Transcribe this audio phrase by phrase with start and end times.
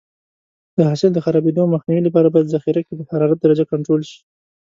[0.77, 4.19] د حاصل د خرابېدو مخنیوي لپاره باید ذخیره کې د حرارت درجه کنټرول شي.